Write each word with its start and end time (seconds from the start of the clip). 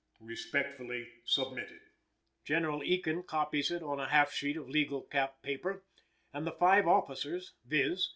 Respectfully 0.21 1.07
submitted." 1.25 1.79
General 2.43 2.81
Ekin 2.81 3.21
copies 3.23 3.69
it 3.69 3.83
on 3.83 3.99
a 3.99 4.09
half 4.09 4.33
sheet 4.33 4.57
of 4.57 4.67
legal 4.67 5.03
cap 5.03 5.39
paper, 5.43 5.83
and 6.33 6.47
the 6.47 6.51
five 6.53 6.87
officers, 6.87 7.53
viz. 7.63 8.09